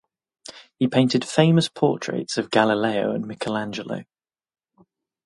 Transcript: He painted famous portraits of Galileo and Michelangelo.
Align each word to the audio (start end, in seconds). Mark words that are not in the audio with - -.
He 0.79 0.87
painted 0.87 1.23
famous 1.23 1.69
portraits 1.69 2.35
of 2.39 2.49
Galileo 2.49 3.11
and 3.13 3.27
Michelangelo. 3.27 4.05